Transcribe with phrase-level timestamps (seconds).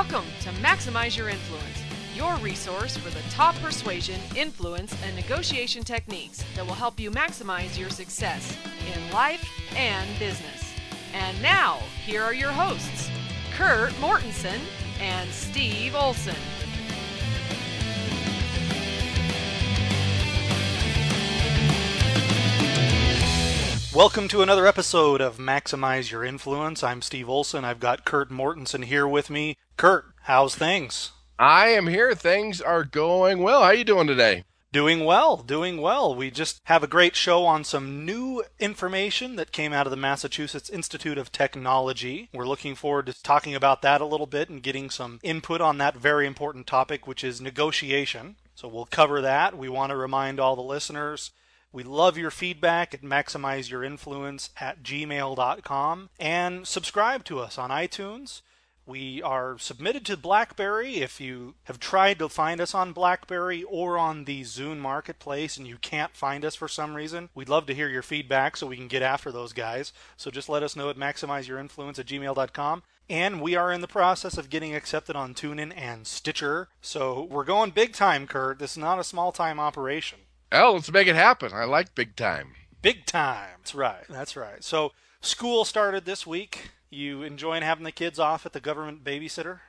[0.00, 1.82] Welcome to Maximize Your Influence,
[2.14, 7.76] your resource for the top persuasion, influence, and negotiation techniques that will help you maximize
[7.76, 8.56] your success
[8.94, 10.72] in life and business.
[11.14, 13.10] And now, here are your hosts,
[13.56, 14.60] Kurt Mortensen
[15.00, 16.36] and Steve Olson.
[23.92, 26.84] Welcome to another episode of Maximize Your Influence.
[26.84, 27.64] I'm Steve Olson.
[27.64, 29.56] I've got Kurt Mortensen here with me.
[29.78, 31.12] Kurt, how's things?
[31.38, 32.12] I am here.
[32.12, 33.60] Things are going well.
[33.60, 34.42] How are you doing today?
[34.72, 36.16] Doing well, doing well.
[36.16, 39.96] We just have a great show on some new information that came out of the
[39.96, 42.28] Massachusetts Institute of Technology.
[42.34, 45.78] We're looking forward to talking about that a little bit and getting some input on
[45.78, 48.34] that very important topic, which is negotiation.
[48.56, 49.56] So we'll cover that.
[49.56, 51.30] We want to remind all the listeners
[51.70, 58.40] we love your feedback at maximizeyourinfluence at gmail.com and subscribe to us on iTunes.
[58.88, 60.96] We are submitted to BlackBerry.
[61.00, 65.66] If you have tried to find us on BlackBerry or on the Zune Marketplace and
[65.66, 68.78] you can't find us for some reason, we'd love to hear your feedback so we
[68.78, 69.92] can get after those guys.
[70.16, 72.82] So just let us know at maximizeyourinfluence at gmail.com.
[73.10, 76.68] And we are in the process of getting accepted on TuneIn and Stitcher.
[76.80, 78.58] So we're going big time, Kurt.
[78.58, 80.20] This is not a small time operation.
[80.50, 81.52] Oh, let's make it happen.
[81.52, 82.54] I like big time.
[82.80, 83.58] Big time.
[83.58, 84.04] That's right.
[84.08, 84.64] That's right.
[84.64, 86.67] So school started this week.
[86.90, 89.60] You enjoying having the kids off at the government babysitter?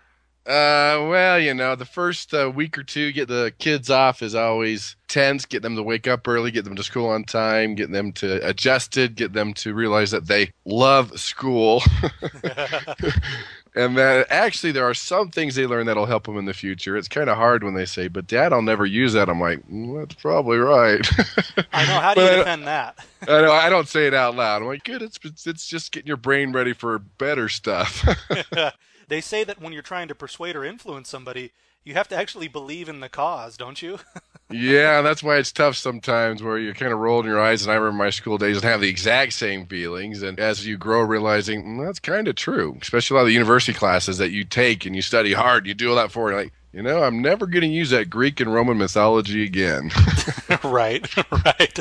[0.45, 4.33] Uh, well, you know, the first uh, week or two, get the kids off is
[4.33, 5.45] always tense.
[5.45, 8.47] Get them to wake up early, get them to school on time, get them to
[8.47, 11.83] adjusted, get them to realize that they love school.
[13.79, 16.97] and that actually there are some things they learn that'll help them in the future.
[16.97, 19.67] It's kind of hard when they say, "But Dad, I'll never use that." I'm like,
[19.69, 21.07] mm, "That's probably right."
[21.73, 21.99] I know.
[21.99, 23.05] How do you defend that?
[23.21, 23.51] I know.
[23.51, 24.61] I don't say it out loud.
[24.61, 25.01] I'm like, "Good.
[25.01, 28.05] It's it's just getting your brain ready for better stuff."
[29.07, 31.51] they say that when you're trying to persuade or influence somebody,
[31.83, 33.99] you have to actually believe in the cause, don't you?
[34.49, 37.63] yeah, that's why it's tough sometimes where you're kind of rolling your eyes.
[37.63, 40.21] And I remember my school days and have the exact same feelings.
[40.21, 43.33] And as you grow, realizing mm, that's kind of true, especially a lot of the
[43.33, 46.53] university classes that you take and you study hard, you do all that for, like,
[46.73, 49.89] you know, I'm never going to use that Greek and Roman mythology again.
[50.63, 51.79] right, right.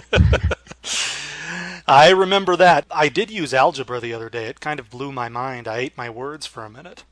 [1.87, 2.87] I remember that.
[2.91, 4.47] I did use algebra the other day.
[4.47, 5.69] It kind of blew my mind.
[5.69, 7.05] I ate my words for a minute.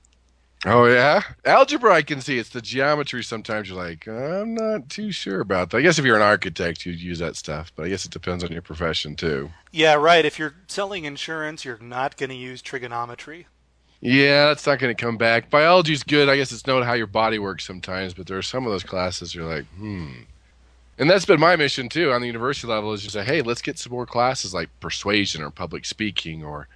[0.65, 2.39] Oh yeah, algebra I can see.
[2.39, 3.23] It's the geometry.
[3.23, 5.79] Sometimes you're like, I'm not too sure about that.
[5.79, 8.43] I guess if you're an architect, you'd use that stuff, but I guess it depends
[8.43, 9.51] on your profession too.
[9.71, 10.25] Yeah, right.
[10.25, 13.47] If you're selling insurance, you're not going to use trigonometry.
[14.01, 15.51] Yeah, that's not going to come back.
[15.51, 16.29] Biology's good.
[16.29, 18.83] I guess it's knowing how your body works sometimes, but there are some of those
[18.83, 20.09] classes you're like, hmm.
[20.99, 23.61] And that's been my mission too on the university level is just say, hey, let's
[23.63, 26.69] get some more classes like persuasion or public speaking or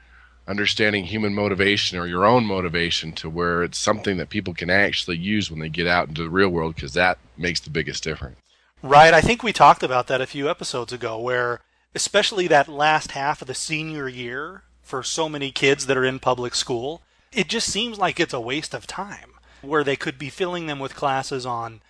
[0.50, 5.16] understanding human motivation or your own motivation to where it's something that people can actually
[5.16, 8.37] use when they get out into the real world because that makes the biggest difference.
[8.83, 9.15] Right.
[9.15, 11.61] I think we talked about that a few episodes ago where
[11.94, 16.19] especially that last half of the senior year for so many kids that are in
[16.19, 20.31] public school, it just seems like it's a waste of time where they could be
[20.31, 21.81] filling them with classes on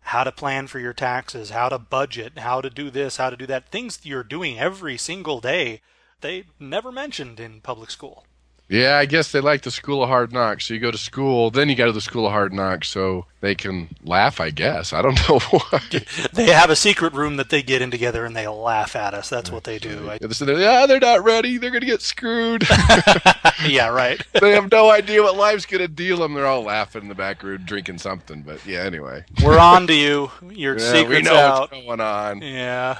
[0.00, 3.36] how to plan for your taxes, how to budget, how to do this, how to
[3.36, 5.82] do that, things you're doing every single day
[6.20, 8.24] they never mentioned in public school.
[8.68, 10.66] Yeah, I guess they like the school of hard knocks.
[10.66, 13.24] So you go to school, then you go to the school of hard knocks so
[13.40, 14.92] they can laugh, I guess.
[14.92, 15.80] I don't know why.
[16.34, 19.30] they have a secret room that they get in together and they laugh at us.
[19.30, 20.04] That's what they do.
[20.04, 21.56] Yeah, they're, yeah, they're not ready.
[21.56, 22.68] They're going to get screwed.
[23.66, 24.20] yeah, right.
[24.38, 26.34] they have no idea what life's going to deal them.
[26.34, 28.42] They're all laughing in the back room, drinking something.
[28.42, 29.24] But yeah, anyway.
[29.42, 30.30] We're on to you.
[30.42, 31.70] Your yeah, secret's we know out.
[31.72, 32.42] what's going on.
[32.42, 32.98] Yeah.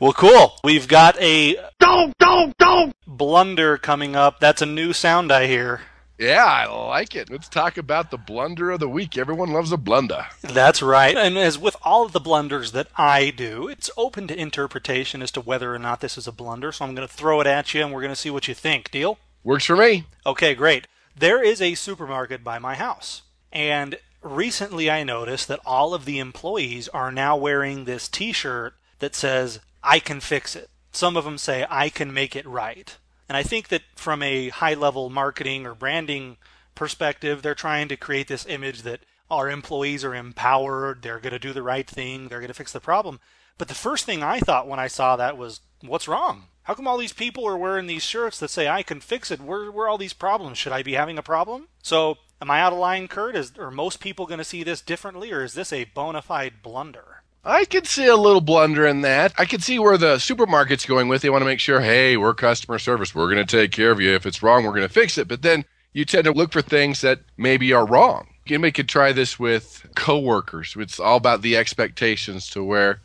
[0.00, 0.54] Well, cool.
[0.64, 4.40] We've got a don't don't don't blunder coming up.
[4.40, 5.82] That's a new sound I hear.
[6.18, 7.30] Yeah, I like it.
[7.30, 9.18] Let's talk about the blunder of the week.
[9.18, 10.24] Everyone loves a blunder.
[10.40, 11.14] That's right.
[11.14, 15.30] And as with all of the blunders that I do, it's open to interpretation as
[15.32, 16.72] to whether or not this is a blunder.
[16.72, 18.54] So I'm going to throw it at you and we're going to see what you
[18.54, 18.90] think.
[18.90, 19.18] Deal?
[19.44, 20.04] Works for me.
[20.24, 20.88] Okay, great.
[21.14, 23.20] There is a supermarket by my house.
[23.52, 28.74] And recently I noticed that all of the employees are now wearing this t shirt
[29.00, 30.70] that says, I can fix it.
[30.92, 32.96] Some of them say, I can make it right.
[33.28, 36.36] And I think that from a high level marketing or branding
[36.74, 39.00] perspective, they're trying to create this image that
[39.30, 42.72] our employees are empowered, they're going to do the right thing, they're going to fix
[42.72, 43.20] the problem.
[43.58, 46.46] But the first thing I thought when I saw that was, what's wrong?
[46.64, 49.40] How come all these people are wearing these shirts that say I can fix it?
[49.40, 50.58] Where, where are all these problems?
[50.58, 51.68] Should I be having a problem?
[51.82, 53.36] So, am I out of line, Kurt?
[53.36, 56.62] Is, are most people going to see this differently, or is this a bona fide
[56.62, 57.19] blunder?
[57.44, 59.32] I could see a little blunder in that.
[59.38, 61.22] I could see where the supermarket's going with.
[61.22, 63.14] They want to make sure, hey, we're customer service.
[63.14, 64.14] We're going to take care of you.
[64.14, 65.26] If it's wrong, we're going to fix it.
[65.26, 65.64] But then
[65.94, 68.28] you tend to look for things that maybe are wrong.
[68.46, 70.74] You could try this with coworkers.
[70.78, 73.00] It's all about the expectations to where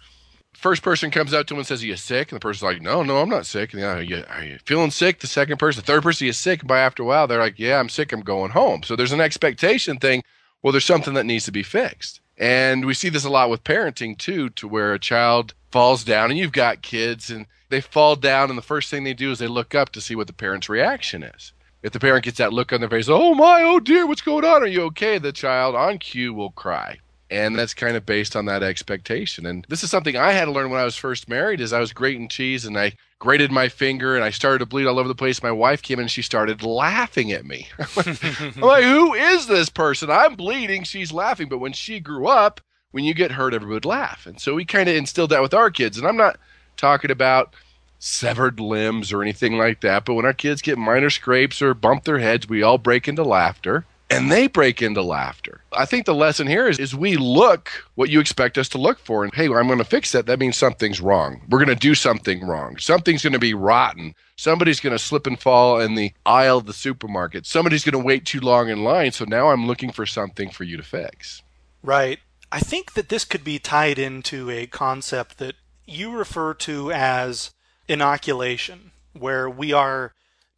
[0.54, 2.32] first person comes up to him and says, Are you sick?
[2.32, 3.74] And the person's like, No, no, I'm not sick.
[3.74, 5.20] And are you, are you feeling sick?
[5.20, 6.62] The second person, the third person, you sick?
[6.62, 8.12] And by after a while, they're like, Yeah, I'm sick.
[8.12, 8.84] I'm going home.
[8.84, 10.24] So there's an expectation thing.
[10.64, 12.22] Well, there's something that needs to be fixed.
[12.38, 16.32] And we see this a lot with parenting too, to where a child falls down
[16.32, 19.40] and you've got kids and they fall down and the first thing they do is
[19.40, 21.54] they look up to see what the parent's reaction is.
[21.82, 24.44] If the parent gets that look on their face, oh my, oh dear, what's going
[24.44, 24.64] on?
[24.64, 25.18] Are you okay?
[25.18, 26.98] The child on cue will cry.
[27.32, 29.48] And that's kind of based on that expectation.
[29.48, 31.80] And this is something I had to learn when I was first married is I
[31.80, 35.08] was grating cheese and I grated my finger and I started to bleed all over
[35.08, 35.42] the place.
[35.42, 37.68] My wife came in and she started laughing at me.
[37.98, 40.12] I'm like, who is this person?
[40.12, 40.84] I'm bleeding.
[40.84, 41.50] She's laughing.
[41.50, 42.62] But when she grew up,
[42.92, 44.28] when you get hurt, everybody would laugh.
[44.28, 45.98] And so we kind of instilled that with our kids.
[45.98, 46.38] And I'm not
[46.78, 47.56] talking about
[47.98, 50.06] severed limbs or anything like that.
[50.06, 53.24] But when our kids get minor scrapes or bump their heads, we all break into
[53.24, 55.62] laughter and they break into laughter.
[55.74, 59.00] I think the lesson here is, is we look what you expect us to look
[59.00, 59.24] for.
[59.24, 60.28] And hey, I'm going to fix that.
[60.28, 61.42] That means something's wrong.
[61.50, 62.78] We're going to do something wrong.
[62.78, 64.14] Something's going to be rotten.
[64.36, 67.46] Somebody's going to slip and fall in the aisle of the supermarket.
[67.46, 69.12] Somebody's going to wait too long in line.
[69.12, 71.42] So now I'm looking for something for you to fix.
[71.82, 72.20] Right.
[72.52, 75.56] I think that this could be tied into a concept that
[75.86, 77.52] you refer to as
[77.88, 80.14] inoculation, where we are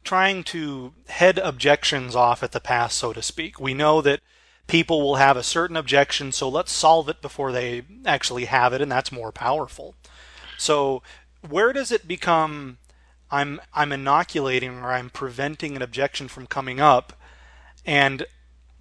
[0.08, 3.60] trying to head objections off at the pass, so to speak.
[3.60, 4.20] We know that
[4.66, 8.80] people will have a certain objection, so let's solve it before they actually have it,
[8.80, 9.94] and that's more powerful.
[10.56, 11.02] So,
[11.46, 12.78] where does it become
[13.30, 17.12] I'm I'm inoculating or I'm preventing an objection from coming up,
[17.84, 18.24] and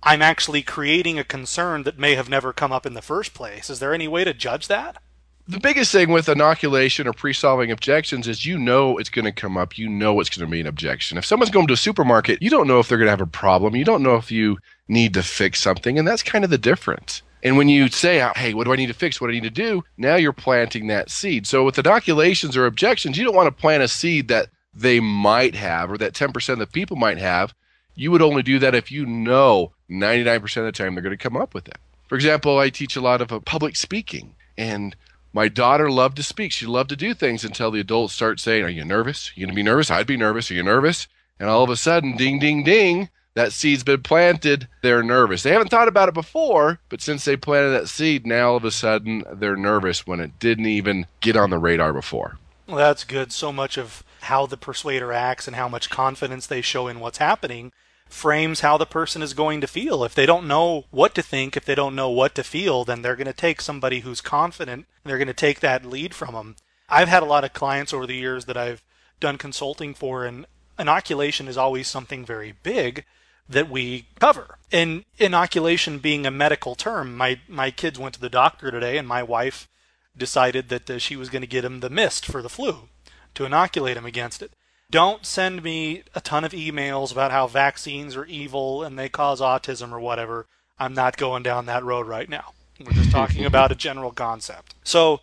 [0.02, 3.70] I'm actually creating a concern that may have never come up in the first place?
[3.70, 5.02] Is there any way to judge that?
[5.50, 9.56] The biggest thing with inoculation or pre-solving objections is you know it's going to come
[9.56, 11.18] up you know it's going to be an objection.
[11.18, 13.28] If someone's going to a supermarket you don't know if they're going to have a
[13.28, 14.58] problem you don't know if you
[14.88, 17.22] need to fix something and that's kind of the difference.
[17.44, 19.22] And when you say hey what do i need to fix?
[19.22, 19.84] What do i need to do?
[19.98, 21.48] Now you're planting that seed.
[21.48, 25.56] So with inoculations or objections you don't want to plant a seed that they might
[25.56, 27.54] have or that 10% of the people might have.
[27.96, 31.24] You would only do that if you know 99% of the time they're going to
[31.24, 31.78] come up with it.
[32.10, 34.96] For example i teach a lot of uh, public speaking and
[35.34, 36.52] my daughter loved to speak.
[36.52, 39.32] She loved to do things until the adults start saying, Are you nervous?
[39.36, 39.92] You going to be nervous?
[39.92, 40.50] I'd be nervous.
[40.50, 41.08] Are you nervous?
[41.40, 44.68] And all of a sudden, ding, ding, ding, that seed's been planted.
[44.82, 45.44] They're nervous.
[45.44, 48.66] They haven't thought about it before, but since they planted that seed, now all of
[48.66, 52.40] a sudden they're nervous when it didn't even get on the radar before.
[52.66, 53.32] Well, that's good.
[53.32, 57.20] So much of how the persuader acts and how much confidence they show in what's
[57.20, 57.72] happening
[58.10, 60.04] frames how the person is going to feel.
[60.04, 63.02] If they don't know what to think, if they don't know what to feel, then
[63.02, 66.34] they're going to take somebody who's confident and they're going to take that lead from
[66.34, 66.56] them.
[66.90, 68.84] I've had a lot of clients over the years that I've
[69.20, 70.46] done consulting for, and
[70.80, 73.04] inoculation is always something very big
[73.50, 74.58] that we cover.
[74.72, 79.08] And inoculation being a medical term, my, my kids went to the doctor today, and
[79.08, 79.68] my wife
[80.16, 82.90] decided that uh, she was going to get him the mist for the flu
[83.36, 84.52] to inoculate him against it.
[84.90, 89.42] Don't send me a ton of emails about how vaccines are evil and they cause
[89.42, 90.46] autism or whatever.
[90.80, 92.54] I'm not going down that road right now.
[92.80, 94.76] We're just talking about a general concept.
[94.84, 95.20] So,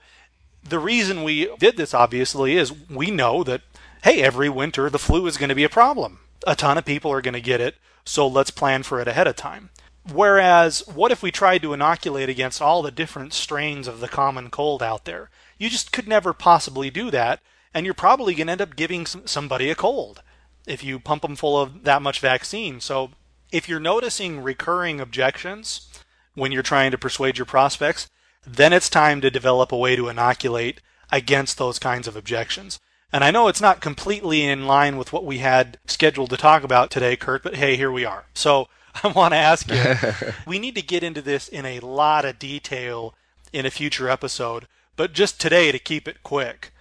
[0.62, 3.62] the reason we did this, obviously, is we know that,
[4.02, 6.20] hey, every winter the flu is going to be a problem.
[6.46, 9.26] A ton of people are going to get it, so let's plan for it ahead
[9.26, 9.70] of time.
[10.10, 14.50] Whereas, what if we tried to inoculate against all the different strains of the common
[14.50, 15.30] cold out there?
[15.58, 17.40] You just could never possibly do that
[17.74, 20.22] and you're probably going to end up giving somebody a cold
[20.66, 22.80] if you pump them full of that much vaccine.
[22.80, 23.10] So
[23.52, 25.88] if you're noticing recurring objections
[26.34, 28.08] when you're trying to persuade your prospects,
[28.46, 32.78] then it's time to develop a way to inoculate against those kinds of objections.
[33.12, 36.64] And I know it's not completely in line with what we had scheduled to talk
[36.64, 38.24] about today, Kurt, but hey, here we are.
[38.34, 38.68] So
[39.04, 42.38] I want to ask you, we need to get into this in a lot of
[42.38, 43.14] detail
[43.52, 44.66] in a future episode,
[44.96, 46.72] but just today to keep it quick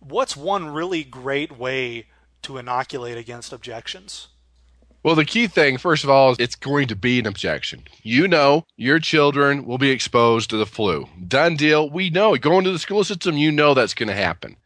[0.00, 2.06] what's one really great way
[2.42, 4.28] to inoculate against objections?
[5.02, 7.84] Well, the key thing, first of all, is it's going to be an objection.
[8.02, 11.06] You know, your children will be exposed to the flu.
[11.26, 11.88] Done deal.
[11.88, 12.36] We know.
[12.36, 14.56] Going to the school system, you know that's going to happen.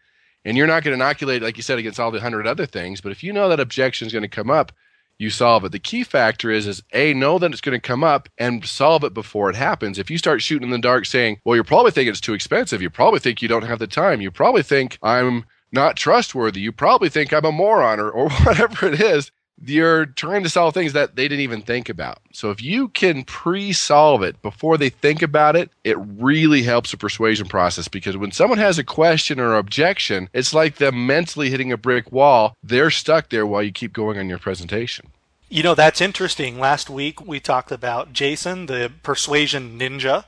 [0.45, 3.01] And you're not going to inoculate, like you said, against all the hundred other things.
[3.01, 4.73] But if you know that objection is going to come up,
[5.19, 5.73] you solve it.
[5.73, 9.05] The key factor is is a know that it's going to come up and solve
[9.05, 9.99] it before it happens.
[9.99, 12.83] If you start shooting in the dark saying, "Well, you're probably thinking it's too expensive.
[12.83, 14.21] You probably think you don't have the time.
[14.21, 16.61] You probably think I'm not trustworthy.
[16.61, 19.31] You probably think I'm a moron or, or whatever it is."
[19.63, 22.19] You're trying to solve things that they didn't even think about.
[22.33, 26.97] So if you can pre-solve it before they think about it, it really helps the
[26.97, 31.73] persuasion process because when someone has a question or objection, it's like them mentally hitting
[31.73, 32.57] a brick wall.
[32.63, 35.09] They're stuck there while you keep going on your presentation.
[35.49, 36.59] You know, that's interesting.
[36.59, 40.25] Last week we talked about Jason, the persuasion ninja.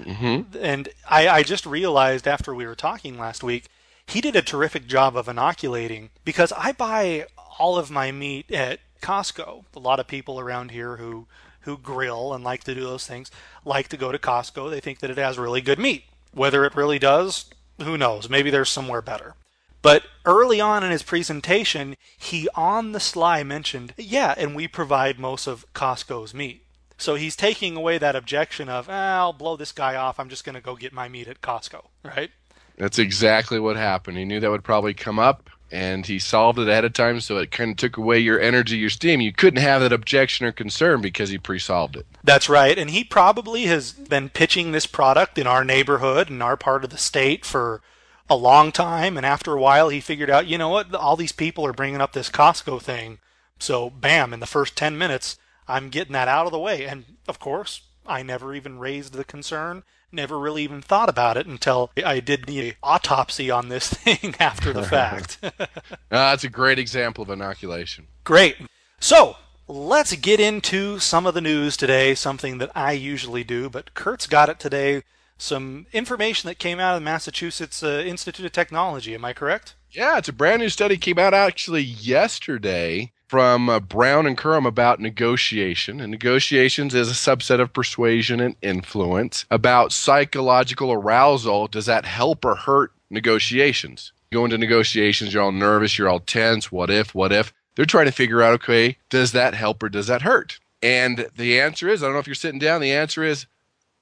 [0.00, 0.58] Mm-hmm.
[0.60, 3.68] And I, I just realized after we were talking last week,
[4.06, 7.26] he did a terrific job of inoculating because I buy
[7.58, 9.64] all of my meat at Costco.
[9.74, 11.26] A lot of people around here who
[11.60, 13.30] who grill and like to do those things
[13.64, 14.70] like to go to Costco.
[14.70, 16.04] They think that it has really good meat.
[16.32, 17.46] Whether it really does,
[17.82, 18.30] who knows?
[18.30, 19.34] Maybe there's somewhere better.
[19.82, 25.18] But early on in his presentation, he on the sly mentioned, yeah, and we provide
[25.18, 26.64] most of Costco's meat.
[26.98, 30.18] So he's taking away that objection of, ah, I'll blow this guy off.
[30.18, 32.30] I'm just going to go get my meat at Costco, right?
[32.78, 34.18] That's exactly what happened.
[34.18, 37.38] He knew that would probably come up, and he solved it ahead of time, so
[37.38, 39.20] it kind of took away your energy, your steam.
[39.20, 42.06] You couldn't have that objection or concern because he pre-solved it.
[42.22, 46.56] That's right, and he probably has been pitching this product in our neighborhood in our
[46.56, 47.82] part of the state for
[48.28, 51.32] a long time, and after a while, he figured out, you know what, all these
[51.32, 53.18] people are bringing up this Costco thing,
[53.58, 57.04] so bam, in the first ten minutes, I'm getting that out of the way, and
[57.28, 59.82] of course, I never even raised the concern
[60.12, 64.72] never really even thought about it until I did the autopsy on this thing after
[64.72, 65.38] the fact.
[65.42, 65.66] uh,
[66.08, 68.08] that's a great example of inoculation.
[68.24, 68.56] Great.
[68.98, 69.36] So,
[69.68, 74.26] let's get into some of the news today, something that I usually do, but Kurt's
[74.26, 75.02] got it today.
[75.38, 79.14] Some information that came out of the Massachusetts uh, Institute of Technology.
[79.14, 79.74] Am I correct?
[79.90, 84.66] Yeah, it's a brand new study came out actually yesterday from uh, Brown and Curhan
[84.66, 86.00] about negotiation.
[86.00, 89.44] And negotiations is a subset of persuasion and influence.
[89.50, 94.12] About psychological arousal, does that help or hurt negotiations?
[94.30, 96.70] You go into negotiations, you're all nervous, you're all tense.
[96.70, 97.14] What if?
[97.14, 97.52] What if?
[97.74, 100.58] They're trying to figure out, okay, does that help or does that hurt?
[100.82, 103.46] And the answer is, I don't know if you're sitting down, the answer is,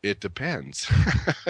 [0.02, 0.90] it depends.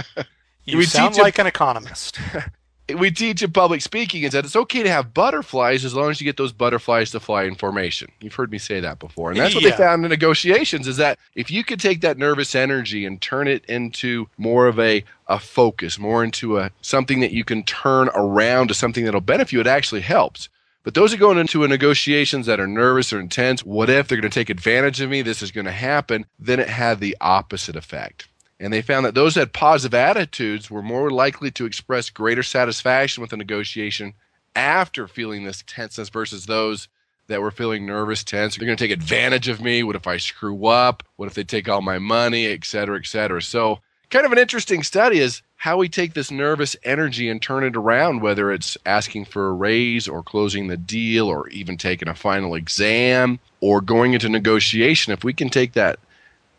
[0.64, 2.18] you we sound like an economist.
[2.88, 6.20] we teach in public speaking is that it's okay to have butterflies as long as
[6.20, 8.10] you get those butterflies to fly in formation.
[8.20, 9.30] You've heard me say that before.
[9.30, 9.70] And that's what yeah.
[9.70, 13.48] they found in negotiations is that if you could take that nervous energy and turn
[13.48, 18.10] it into more of a, a focus, more into a something that you can turn
[18.14, 20.50] around to something that'll benefit you, it actually helps.
[20.82, 24.20] But those are going into a negotiations that are nervous or intense, what if they're
[24.20, 25.22] going to take advantage of me?
[25.22, 26.26] This is going to happen.
[26.38, 28.28] Then it had the opposite effect.
[28.61, 32.42] And they found that those that had positive attitudes were more likely to express greater
[32.42, 34.14] satisfaction with the negotiation
[34.54, 36.88] after feeling this tenseness versus those
[37.26, 38.56] that were feeling nervous, tense.
[38.56, 39.82] They're going to take advantage of me.
[39.82, 41.02] What if I screw up?
[41.16, 43.42] What if they take all my money, et cetera, et cetera?
[43.42, 43.80] So,
[44.11, 47.75] kind of an interesting study is how we take this nervous energy and turn it
[47.75, 52.14] around, whether it's asking for a raise or closing the deal or even taking a
[52.14, 55.12] final exam or going into negotiation.
[55.12, 55.99] If we can take that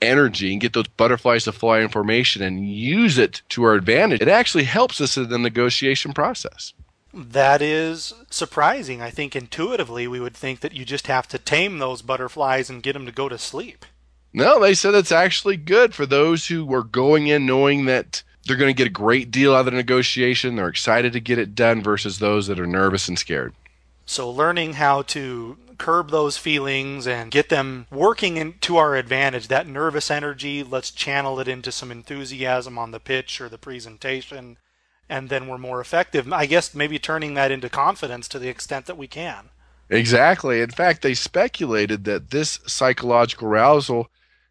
[0.02, 4.22] energy and get those butterflies to fly in formation and use it to our advantage,
[4.22, 6.74] it actually helps us in the negotiation process.
[7.14, 9.02] That is surprising.
[9.02, 12.84] I think intuitively we would think that you just have to tame those butterflies and
[12.84, 13.86] get them to go to sleep.
[14.34, 18.58] No, they said it's actually good for those who are going in knowing that they're
[18.58, 20.56] going to get a great deal out of the negotiation.
[20.56, 23.54] They're excited to get it done versus those that are nervous and scared.
[24.06, 29.48] So, learning how to curb those feelings and get them working in, to our advantage.
[29.48, 34.58] That nervous energy, let's channel it into some enthusiasm on the pitch or the presentation,
[35.10, 36.32] and then we're more effective.
[36.32, 39.50] I guess maybe turning that into confidence to the extent that we can.
[39.90, 40.62] Exactly.
[40.62, 44.10] In fact, they speculated that this psychological arousal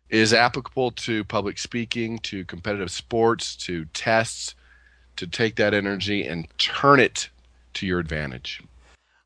[0.08, 4.54] is applicable to public speaking, to competitive sports, to tests,
[5.16, 7.30] to take that energy and turn it
[7.72, 8.62] to your advantage.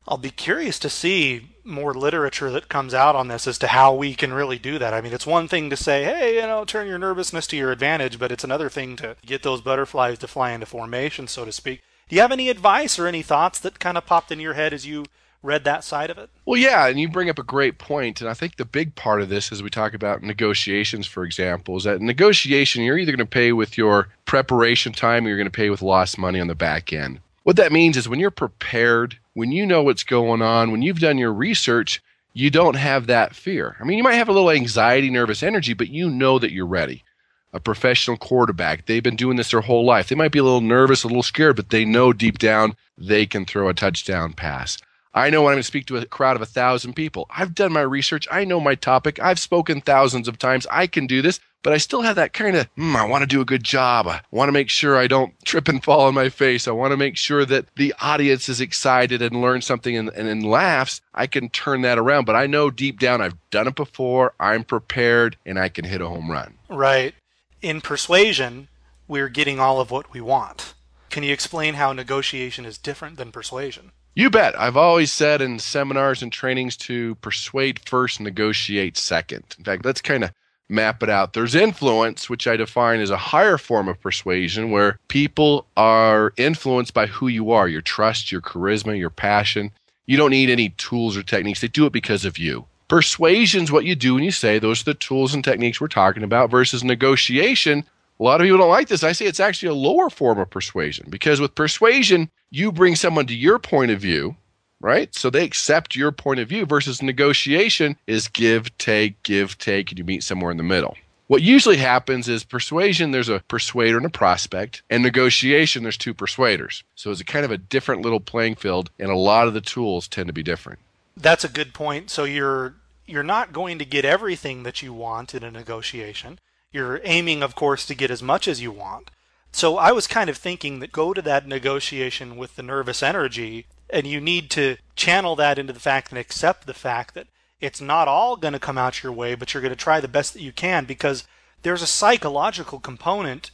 [0.07, 3.93] I'll be curious to see more literature that comes out on this as to how
[3.93, 4.93] we can really do that.
[4.93, 7.71] I mean, it's one thing to say, hey, you know, turn your nervousness to your
[7.71, 11.51] advantage, but it's another thing to get those butterflies to fly into formation, so to
[11.51, 11.81] speak.
[12.09, 14.73] Do you have any advice or any thoughts that kind of popped in your head
[14.73, 15.05] as you
[15.41, 16.29] read that side of it?
[16.45, 18.21] Well, yeah, and you bring up a great point.
[18.21, 21.77] and I think the big part of this, as we talk about negotiations, for example,
[21.77, 25.45] is that negotiation you're either going to pay with your preparation time or you're going
[25.45, 27.19] to pay with lost money on the back end.
[27.49, 30.99] What that means is when you're prepared, when you know what's going on, when you've
[30.99, 31.99] done your research,
[32.31, 33.75] you don't have that fear.
[33.79, 36.67] I mean, you might have a little anxiety, nervous energy, but you know that you're
[36.67, 37.03] ready.
[37.51, 40.09] A professional quarterback, they've been doing this their whole life.
[40.09, 43.25] They might be a little nervous, a little scared, but they know deep down they
[43.25, 44.77] can throw a touchdown pass.
[45.15, 47.25] I know when I'm going to speak to a crowd of a thousand people.
[47.35, 48.27] I've done my research.
[48.29, 49.19] I know my topic.
[49.19, 50.67] I've spoken thousands of times.
[50.69, 53.27] I can do this but I still have that kind of, mm, I want to
[53.27, 54.07] do a good job.
[54.07, 56.67] I want to make sure I don't trip and fall on my face.
[56.67, 60.27] I want to make sure that the audience is excited and learns something and, and,
[60.27, 61.01] and laughs.
[61.13, 64.33] I can turn that around, but I know deep down I've done it before.
[64.39, 66.55] I'm prepared and I can hit a home run.
[66.69, 67.13] Right.
[67.61, 68.69] In persuasion,
[69.07, 70.73] we're getting all of what we want.
[71.09, 73.91] Can you explain how negotiation is different than persuasion?
[74.15, 74.59] You bet.
[74.59, 79.55] I've always said in seminars and trainings to persuade first, negotiate second.
[79.57, 80.31] In fact, let's kind of
[80.69, 81.33] map it out.
[81.33, 86.93] There's influence, which I define as a higher form of persuasion, where people are influenced
[86.93, 89.71] by who you are your trust, your charisma, your passion.
[90.05, 92.65] You don't need any tools or techniques, they do it because of you.
[92.87, 96.23] Persuasion's what you do when you say those are the tools and techniques we're talking
[96.23, 97.83] about versus negotiation.
[98.19, 99.03] A lot of people don't like this.
[99.03, 103.27] I say it's actually a lower form of persuasion because with persuasion, you bring someone
[103.27, 104.35] to your point of view,
[104.79, 105.13] right?
[105.13, 109.99] So they accept your point of view versus negotiation is give, take, give, take, and
[109.99, 110.95] you meet somewhere in the middle.
[111.27, 116.15] What usually happens is persuasion, there's a persuader and a prospect, and negotiation, there's two
[116.15, 116.83] persuaders.
[116.95, 119.61] So it's a kind of a different little playing field, and a lot of the
[119.61, 120.79] tools tend to be different.
[121.15, 122.09] That's a good point.
[122.09, 122.73] So you're
[123.05, 126.39] you're not going to get everything that you want in a negotiation.
[126.71, 129.09] You're aiming, of course, to get as much as you want.
[129.51, 133.65] So I was kind of thinking that go to that negotiation with the nervous energy,
[133.89, 137.27] and you need to channel that into the fact and accept the fact that
[137.61, 140.07] it's not all going to come out your way, but you're going to try the
[140.07, 141.25] best that you can because
[141.63, 143.51] there's a psychological component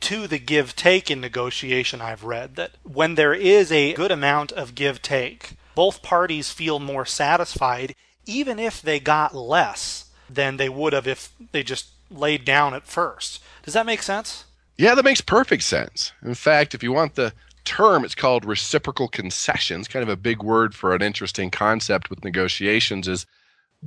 [0.00, 4.52] to the give take in negotiation I've read that when there is a good amount
[4.52, 7.94] of give take, both parties feel more satisfied
[8.26, 12.86] even if they got less than they would have if they just laid down at
[12.86, 13.42] first.
[13.64, 14.44] Does that make sense?
[14.76, 16.12] Yeah, that makes perfect sense.
[16.22, 17.32] In fact, if you want the
[17.64, 22.24] term, it's called reciprocal concessions, kind of a big word for an interesting concept with
[22.24, 23.26] negotiations is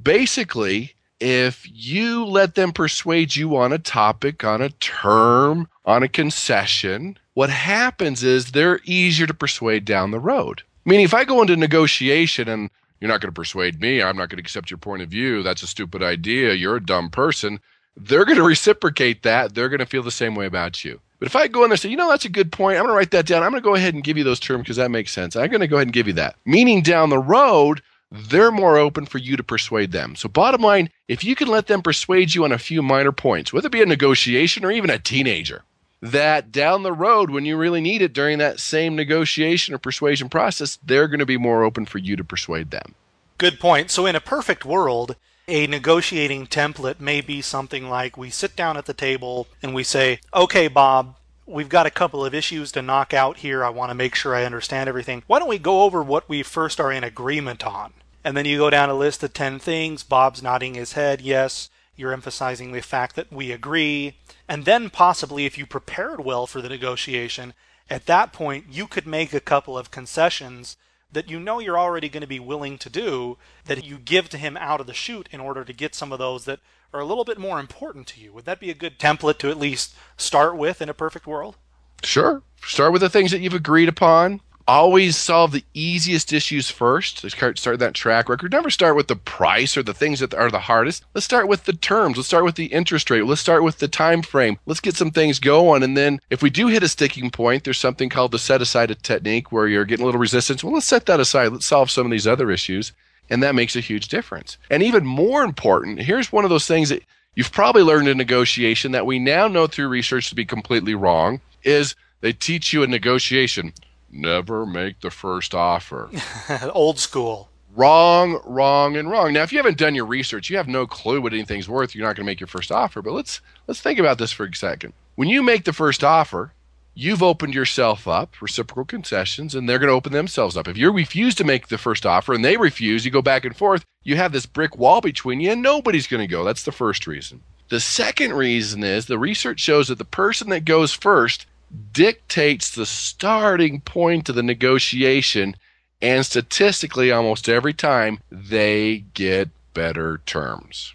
[0.02, 6.10] basically if you let them persuade you on a topic, on a term, on a
[6.10, 10.64] concession, what happens is they're easier to persuade down the road.
[10.84, 14.30] Meaning, if I go into negotiation and you're not going to persuade me, I'm not
[14.30, 17.60] going to accept your point of view, that's a stupid idea, you're a dumb person,
[17.98, 19.56] they're going to reciprocate that.
[19.56, 21.00] They're going to feel the same way about you.
[21.20, 22.84] But if I go in there and say, you know, that's a good point, I'm
[22.84, 23.44] going to write that down.
[23.44, 25.36] I'm going to go ahead and give you those terms because that makes sense.
[25.36, 26.36] I'm going to go ahead and give you that.
[26.46, 27.82] Meaning down the road,
[28.12, 30.16] they're more open for you to persuade them.
[30.16, 33.52] So, bottom line, if you can let them persuade you on a few minor points,
[33.52, 35.64] whether it be a negotiation or even a teenager,
[36.02, 40.30] that down the road, when you really need it during that same negotiation or persuasion
[40.30, 42.94] process, they're going to be more open for you to persuade them.
[43.38, 43.90] Good point.
[43.90, 45.16] So, in a perfect world,
[45.48, 49.84] a negotiating template may be something like we sit down at the table and we
[49.84, 53.64] say, okay, Bob, we've got a couple of issues to knock out here.
[53.64, 55.24] I want to make sure I understand everything.
[55.28, 57.94] Why don't we go over what we first are in agreement on?
[58.24, 60.02] And then you go down a list of 10 things.
[60.04, 61.70] Bob's nodding his head, yes.
[61.96, 64.18] You're emphasizing the fact that we agree.
[64.50, 67.54] And then possibly, if you prepared well for the negotiation,
[67.88, 70.76] at that point, you could make a couple of concessions
[71.16, 74.38] that you know you're already going to be willing to do that you give to
[74.38, 76.60] him out of the chute in order to get some of those that
[76.94, 78.32] are a little bit more important to you.
[78.34, 81.56] Would that be a good template to at least start with in a perfect world?
[82.04, 82.44] Sure.
[82.64, 87.24] Start with the things that you've agreed upon always solve the easiest issues first.
[87.24, 88.52] Let's start that track record.
[88.52, 91.04] Never start with the price or the things that are the hardest.
[91.14, 92.18] Let's start with the terms.
[92.18, 93.26] Let's start with the interest rate.
[93.26, 94.58] Let's start with the time frame.
[94.66, 95.84] Let's get some things going.
[95.84, 98.96] And then if we do hit a sticking point, there's something called the set aside
[99.04, 100.64] technique where you're getting a little resistance.
[100.64, 101.52] Well, let's set that aside.
[101.52, 102.92] Let's solve some of these other issues.
[103.30, 104.58] And that makes a huge difference.
[104.70, 107.04] And even more important, here's one of those things that
[107.36, 111.42] you've probably learned in negotiation that we now know through research to be completely wrong
[111.64, 113.74] is they teach you in negotiation
[114.12, 116.10] never make the first offer.
[116.74, 117.50] Old school.
[117.76, 119.34] Wrong, wrong, and wrong.
[119.34, 121.94] Now, if you haven't done your research, you have no clue what anything's worth.
[121.94, 123.02] You're not going to make your first offer.
[123.02, 124.94] But let's let's think about this for a second.
[125.16, 126.54] When you make the first offer,
[126.94, 130.70] you've opened yourself up reciprocal concessions, and they're going to open themselves up.
[130.70, 133.56] If you refuse to make the first offer and they refuse, you go back and
[133.56, 133.84] forth.
[134.04, 136.46] You have this brick wall between you, and nobody's going to go.
[136.46, 137.42] That's the first reason.
[137.68, 141.46] The second reason is the research shows that the person that goes first
[141.92, 145.56] dictates the starting point of the negotiation.
[146.02, 150.94] And statistically, almost every time, they get better terms.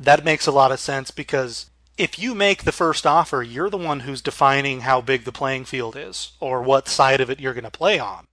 [0.00, 3.76] That makes a lot of sense because if you make the first offer, you're the
[3.76, 7.54] one who's defining how big the playing field is or what side of it you're
[7.54, 8.26] going to play on.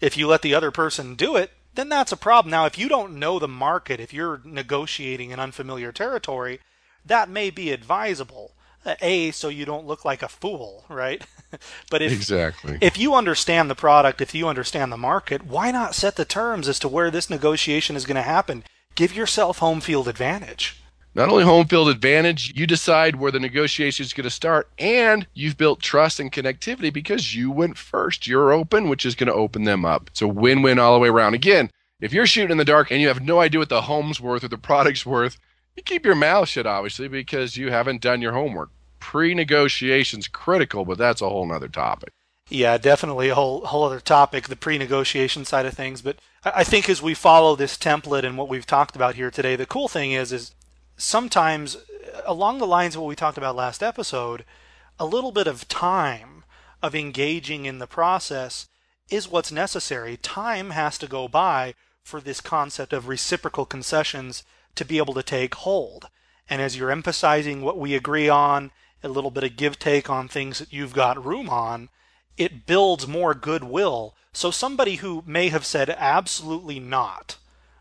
[0.00, 2.50] If you let the other person do it, then that's a problem.
[2.50, 6.60] Now, if you don't know the market, if you're negotiating in unfamiliar territory,
[7.04, 8.52] that may be advisable
[9.00, 11.24] a so you don't look like a fool, right?
[11.90, 15.94] but if exactly if you understand the product, if you understand the market, why not
[15.94, 18.64] set the terms as to where this negotiation is going to happen?
[18.94, 20.80] Give yourself home field advantage.
[21.16, 25.28] Not only home field advantage, you decide where the negotiation is going to start, and
[25.32, 28.26] you've built trust and connectivity because you went first.
[28.26, 30.10] You're open, which is going to open them up.
[30.12, 31.34] So win win all the way around.
[31.34, 31.70] Again,
[32.00, 34.42] if you're shooting in the dark and you have no idea what the home's worth
[34.42, 35.38] or the product's worth,
[35.76, 38.70] you keep your mouth shut, obviously, because you haven't done your homework.
[39.00, 42.12] Pre negotiation's critical, but that's a whole nother topic.
[42.50, 46.02] Yeah, definitely a whole whole other topic, the pre-negotiation side of things.
[46.02, 49.56] But I think as we follow this template and what we've talked about here today,
[49.56, 50.54] the cool thing is is
[50.96, 54.44] sometimes uh, along the lines of what we talked about last episode,
[54.98, 56.44] a little bit of time
[56.82, 58.68] of engaging in the process
[59.10, 60.18] is what's necessary.
[60.18, 65.22] Time has to go by for this concept of reciprocal concessions to be able to
[65.22, 66.08] take hold.
[66.48, 68.70] And as you're emphasizing what we agree on,
[69.02, 71.88] a little bit of give take on things that you've got room on,
[72.36, 74.14] it builds more goodwill.
[74.32, 77.36] So somebody who may have said absolutely not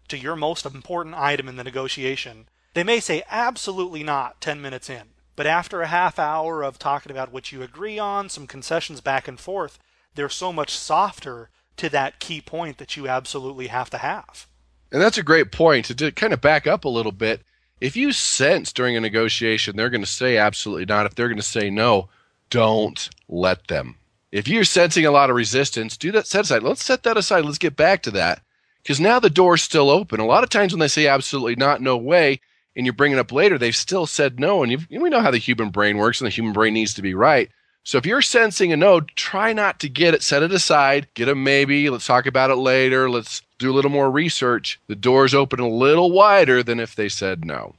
[0.09, 4.89] to your most important item in the negotiation, they may say absolutely not 10 minutes
[4.89, 5.13] in.
[5.35, 9.27] But after a half hour of talking about what you agree on, some concessions back
[9.27, 9.79] and forth,
[10.13, 14.47] they're so much softer to that key point that you absolutely have to have.
[14.93, 15.85] And that's a great point.
[15.85, 17.41] To kind of back up a little bit,
[17.81, 21.35] if you sense during a negotiation they're going to say absolutely not, if they're going
[21.35, 22.07] to say no,
[22.49, 23.95] don't let them.
[24.31, 26.63] If you're sensing a lot of resistance, do that set aside.
[26.63, 27.43] Let's set that aside.
[27.43, 28.41] Let's get back to that.
[28.81, 30.19] Because now the door's still open.
[30.19, 32.39] A lot of times when they say absolutely not, no way,
[32.75, 34.63] and you bring it up later, they've still said no.
[34.63, 37.13] And we know how the human brain works, and the human brain needs to be
[37.13, 37.49] right.
[37.85, 40.23] So if you're sensing a no, try not to get it.
[40.23, 41.07] Set it aside.
[41.15, 41.89] Get a maybe.
[41.89, 43.09] Let's talk about it later.
[43.09, 44.79] Let's do a little more research.
[44.87, 47.75] The door's open a little wider than if they said no.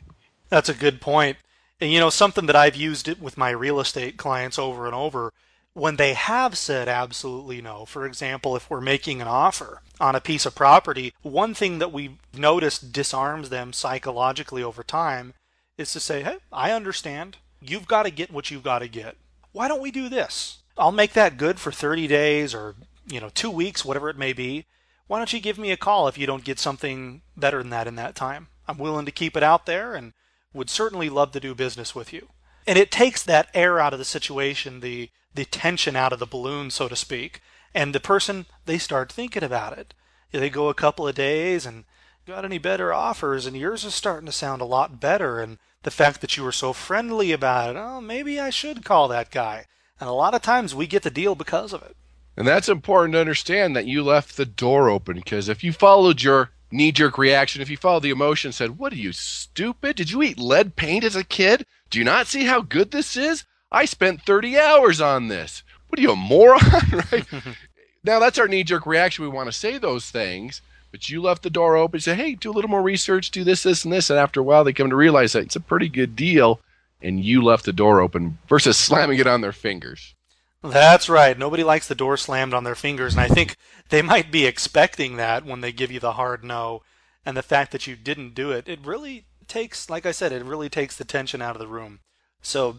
[0.50, 1.38] That's a good point.
[1.80, 4.94] And you know, something that I've used it with my real estate clients over and
[4.94, 5.32] over
[5.72, 7.86] when they have said absolutely no.
[7.86, 11.92] For example, if we're making an offer on a piece of property, one thing that
[11.92, 15.32] we've noticed disarms them psychologically over time
[15.78, 17.38] is to say, Hey, I understand.
[17.60, 19.16] You've got to get what you've got to get
[19.54, 20.58] why don't we do this?
[20.76, 22.74] I'll make that good for 30 days or,
[23.06, 24.66] you know, two weeks, whatever it may be.
[25.06, 27.86] Why don't you give me a call if you don't get something better than that
[27.86, 28.48] in that time?
[28.66, 30.12] I'm willing to keep it out there and
[30.52, 32.30] would certainly love to do business with you.
[32.66, 36.26] And it takes that air out of the situation, the, the tension out of the
[36.26, 37.40] balloon, so to speak.
[37.72, 39.94] And the person, they start thinking about it.
[40.32, 41.84] They go a couple of days and
[42.26, 45.90] got any better offers and yours is starting to sound a lot better and the
[45.90, 47.78] fact that you were so friendly about it.
[47.78, 49.66] Oh, maybe I should call that guy.
[50.00, 51.96] And a lot of times we get the deal because of it.
[52.36, 56.22] And that's important to understand that you left the door open because if you followed
[56.22, 59.96] your knee jerk reaction, if you followed the emotion, said, What are you, stupid?
[59.96, 61.66] Did you eat lead paint as a kid?
[61.90, 63.44] Do you not see how good this is?
[63.70, 65.62] I spent 30 hours on this.
[65.88, 66.60] What are you, a moron?
[67.12, 67.26] right?
[68.04, 69.24] now, that's our knee jerk reaction.
[69.24, 70.62] We want to say those things.
[70.94, 73.42] But you left the door open, You say, hey, do a little more research, do
[73.42, 74.10] this, this, and this.
[74.10, 76.60] And after a while, they come to realize that it's a pretty good deal.
[77.02, 80.14] And you left the door open versus slamming it on their fingers.
[80.62, 81.36] That's right.
[81.36, 83.14] Nobody likes the door slammed on their fingers.
[83.14, 83.56] And I think
[83.88, 86.82] they might be expecting that when they give you the hard no.
[87.26, 90.44] And the fact that you didn't do it, it really takes, like I said, it
[90.44, 91.98] really takes the tension out of the room.
[92.40, 92.78] So,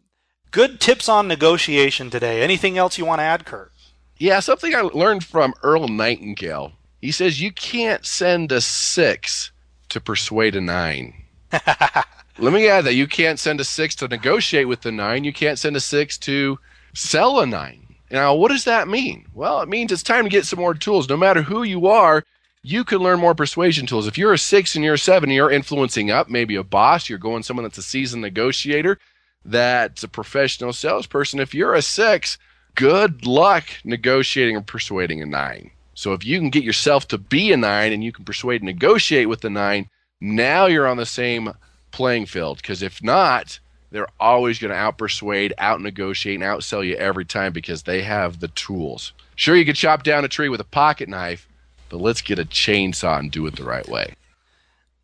[0.52, 2.42] good tips on negotiation today.
[2.42, 3.74] Anything else you want to add, Kurt?
[4.18, 6.72] Yeah, something I learned from Earl Nightingale.
[7.06, 9.52] He says you can't send a six
[9.90, 11.14] to persuade a nine.
[11.52, 15.24] Let me add that you can't send a six to negotiate with the nine.
[15.24, 16.58] You can't send a six to
[16.96, 17.86] sell a nine.
[18.10, 19.28] Now, what does that mean?
[19.36, 21.08] Well, it means it's time to get some more tools.
[21.08, 22.24] No matter who you are,
[22.64, 24.08] you can learn more persuasion tools.
[24.08, 27.20] If you're a six and you're a seven, you're influencing up, maybe a boss, you're
[27.20, 28.98] going someone that's a seasoned negotiator,
[29.46, 31.40] that's a professional salesperson.
[31.40, 32.40] If you're a six,
[32.74, 35.70] good luck negotiating or persuading a nine.
[35.96, 38.68] So if you can get yourself to be a nine and you can persuade and
[38.68, 39.90] negotiate with the nine,
[40.22, 41.54] now you're on the same
[41.92, 42.58] playing field.
[42.58, 43.60] Because if not,
[43.92, 48.04] they're always going to out persuade, out negotiate, and outsell you every time because they
[48.04, 49.14] have the tools.
[49.36, 51.48] Sure, you could chop down a tree with a pocket knife,
[51.90, 54.16] but let's get a chainsaw and do it the right way.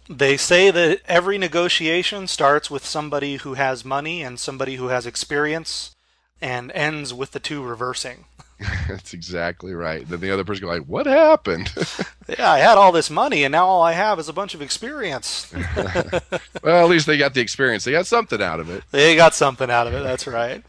[0.10, 5.06] They say that every negotiation starts with somebody who has money and somebody who has
[5.06, 5.96] experience
[6.42, 8.26] and ends with the two reversing.
[8.88, 10.08] That's exactly right.
[10.08, 11.72] Then the other person go like, "What happened?"
[12.28, 14.62] yeah, I had all this money, and now all I have is a bunch of
[14.62, 15.52] experience.
[16.64, 17.84] well, at least they got the experience.
[17.84, 18.84] They got something out of it.
[18.92, 20.04] They got something out of it.
[20.04, 20.64] That's right.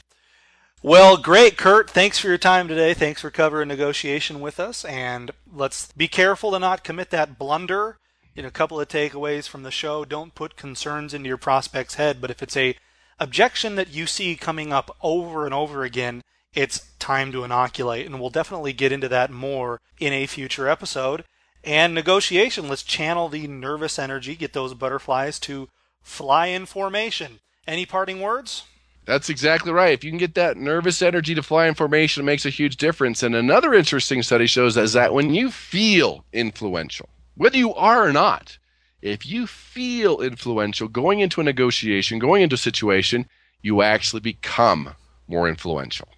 [0.83, 1.91] Well, great, Kurt.
[1.91, 2.93] Thanks for your time today.
[2.95, 4.85] Thanks for covering negotiation with us.
[4.85, 7.99] And let's be careful to not commit that blunder.
[8.35, 12.21] In a couple of takeaways from the show, don't put concerns into your prospect's head.
[12.21, 12.77] But if it's a
[13.21, 16.23] objection that you see coming up over and over again,
[16.55, 18.07] it's time to inoculate.
[18.07, 21.25] And we'll definitely get into that more in a future episode.
[21.65, 25.69] And negotiation, let's channel the nervous energy, get those butterflies to
[26.01, 27.41] fly in formation.
[27.67, 28.65] Any parting words?
[29.05, 29.93] That's exactly right.
[29.93, 32.77] If you can get that nervous energy to fly in formation, it makes a huge
[32.77, 33.23] difference.
[33.23, 38.13] And another interesting study shows is that when you feel influential, whether you are or
[38.13, 38.59] not,
[39.01, 43.29] if you feel influential going into a negotiation, going into a situation,
[43.61, 44.95] you actually become
[45.27, 46.09] more influential.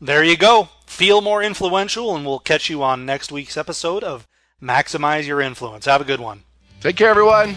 [0.00, 0.68] There you go.
[0.86, 4.26] Feel more influential, and we'll catch you on next week's episode of
[4.62, 5.86] Maximize Your Influence.
[5.86, 6.42] Have a good one.
[6.80, 7.56] Take care, everyone.